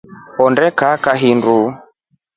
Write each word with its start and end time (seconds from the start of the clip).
Honde 0.37 0.65
kaa 0.79 0.95
kahindu. 1.03 1.55